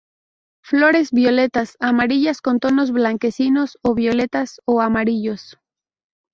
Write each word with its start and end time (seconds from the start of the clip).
Flores 0.63 1.11
violetas, 1.11 1.77
amarillas, 1.79 2.41
con 2.41 2.59
tonos 2.59 2.89
blanquecinos 2.91 3.77
o 3.83 3.93
violetas 3.93 4.59
o 4.65 4.81
amarillos. 4.81 5.59